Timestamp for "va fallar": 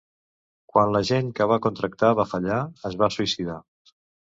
2.23-2.59